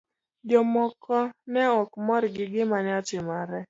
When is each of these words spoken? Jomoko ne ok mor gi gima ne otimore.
Jomoko 0.49 1.15
ne 1.51 1.61
ok 1.81 1.89
mor 2.05 2.23
gi 2.33 2.43
gima 2.53 2.77
ne 2.85 2.91
otimore. 2.99 3.59